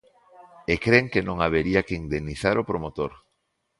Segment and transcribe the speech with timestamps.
[0.73, 3.11] E cren que non habería que indemnizar o promotor.